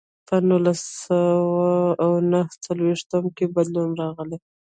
په 0.27 0.35
نولس 0.49 0.81
سوه 1.05 1.71
او 2.03 2.11
نهه 2.31 2.53
څلوېښتم 2.65 3.23
کې 3.35 3.45
بدلون 3.55 3.89
راغی. 4.01 4.35